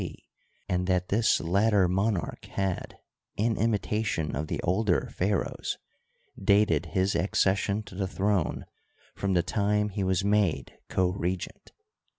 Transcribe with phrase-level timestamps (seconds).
[0.01, 0.17] c,
[0.67, 2.97] and that this latter monarch had,
[3.37, 5.77] in imitation of the older pharaohs,
[6.43, 8.65] dated his accession to the throne
[9.15, 11.71] from the time he was made co regent.